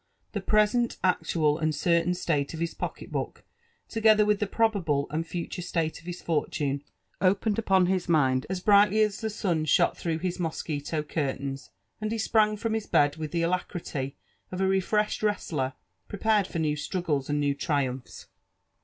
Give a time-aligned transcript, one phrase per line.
[0.31, 3.43] The present, actual, *nd certain state of his pocket book,
[3.87, 6.83] together with the probable and fatnre slate of his fortune,
[7.21, 11.69] opened upon his mind as brightly as the sun iliot through his mosquito curtains;
[12.01, 14.15] and he sprang from his bed with the alacrity
[14.51, 15.73] of a refreshed wrestler
[16.07, 18.25] prepared for new struggles and new triumphs.